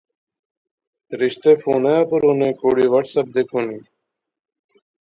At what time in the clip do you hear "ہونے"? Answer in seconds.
2.25-2.49